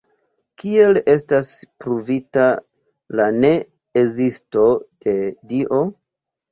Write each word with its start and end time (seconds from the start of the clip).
Kiel 0.61 0.99
estas 1.13 1.51
‘pruvita’ 1.85 2.47
la 3.21 3.31
ne-ezisto 3.45 4.69
de 5.07 5.19
Dio? 5.55 5.89